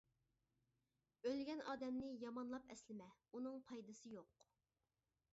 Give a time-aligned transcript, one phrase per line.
[1.25, 4.41] ئۆلگەن ئادەمنى يامانلاپ ئەسلىمە، ئۇنىڭ پايدىسى يوق.